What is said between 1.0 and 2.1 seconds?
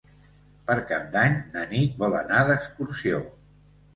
d'Any na Nit